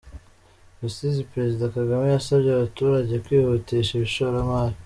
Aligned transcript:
Rusizi 0.81 1.29
Perezida 1.31 1.65
Kagame 1.75 2.05
yasabye 2.07 2.49
abaturage 2.51 3.13
kwihutisha 3.25 3.93
ishoramari 4.07 4.75